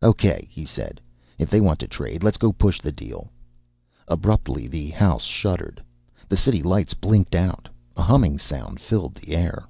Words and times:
"Okay!" 0.00 0.46
he 0.48 0.64
said. 0.64 1.00
"If 1.38 1.50
they 1.50 1.60
want 1.60 1.80
to 1.80 1.88
trade, 1.88 2.22
let's 2.22 2.36
go 2.36 2.52
push 2.52 2.80
the 2.80 2.92
deal..." 2.92 3.32
Abruptly, 4.06 4.68
the 4.68 4.90
house 4.90 5.24
shuddered. 5.24 5.82
The 6.28 6.36
city 6.36 6.62
lights 6.62 6.94
blinked 6.94 7.34
out. 7.34 7.68
A 7.96 8.02
humming 8.04 8.38
sound 8.38 8.80
filled 8.80 9.16
the 9.16 9.34
air. 9.34 9.64